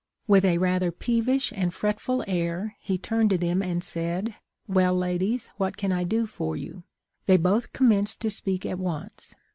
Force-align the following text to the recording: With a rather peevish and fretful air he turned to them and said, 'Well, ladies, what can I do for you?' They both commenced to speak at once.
With 0.25 0.45
a 0.45 0.57
rather 0.57 0.91
peevish 0.91 1.53
and 1.55 1.71
fretful 1.71 2.23
air 2.27 2.75
he 2.79 2.97
turned 2.97 3.29
to 3.29 3.37
them 3.37 3.61
and 3.61 3.83
said, 3.83 4.33
'Well, 4.67 4.95
ladies, 4.95 5.49
what 5.57 5.77
can 5.77 5.91
I 5.91 6.05
do 6.05 6.25
for 6.25 6.57
you?' 6.57 6.81
They 7.27 7.37
both 7.37 7.71
commenced 7.71 8.19
to 8.21 8.31
speak 8.31 8.65
at 8.65 8.79
once. 8.79 9.35